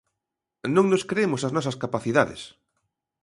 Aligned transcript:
Non 0.75 0.85
nos 0.91 1.07
creemos 1.09 1.41
as 1.47 1.55
nosas 1.57 1.79
capacidades. 1.83 2.41